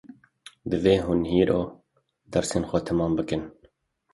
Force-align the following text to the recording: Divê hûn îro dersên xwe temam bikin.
Divê 0.69 0.95
hûn 1.05 1.21
îro 1.41 1.61
dersên 2.31 2.63
xwe 2.69 2.79
temam 2.85 3.13
bikin. 3.17 3.43